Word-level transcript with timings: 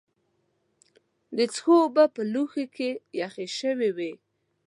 د 1.37 1.39
څښلو 1.53 1.75
اوبه 1.83 2.03
په 2.15 2.21
لوښي 2.33 2.65
کې 2.75 2.89
یخې 3.21 3.45
شوې 3.59 3.89
وې. 3.97 4.11